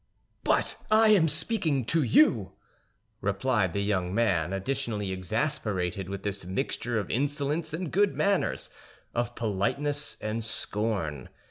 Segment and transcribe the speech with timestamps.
[0.43, 2.53] "But I am speaking to you!"
[3.21, 8.71] replied the young man, additionally exasperated with this mixture of insolence and good manners,
[9.13, 11.29] of politeness and scorn.